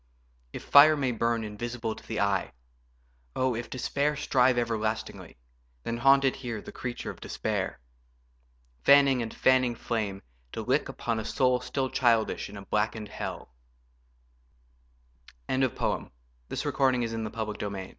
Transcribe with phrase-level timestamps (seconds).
[0.51, 2.53] If fire may burn invisible to the eye;
[3.35, 5.37] O, if despair strive everlastingly;
[5.83, 7.79] Then haunted here the creature of despair,
[8.83, 13.49] Fanning and fanning flame to lick upon A soul still childish in a blackened hell.
[15.47, 15.71] BANQUO What
[16.49, 17.33] dost thou here far from thy native
[17.71, 17.89] place?